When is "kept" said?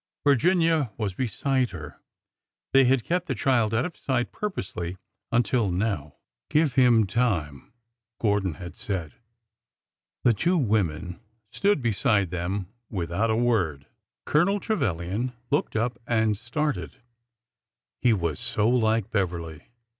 3.03-3.27